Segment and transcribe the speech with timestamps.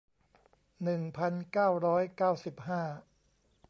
[0.83, 2.81] หนึ่งพันเก้าร้อยเก้าสิบห้า